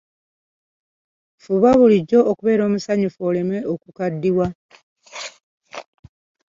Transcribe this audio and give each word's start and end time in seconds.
Fuba 1.43 1.69
bulijjo 1.79 2.19
okubeera 2.31 2.63
omusanyufu 2.65 3.19
oleme 3.29 3.57
okukaddiwa. 3.73 4.47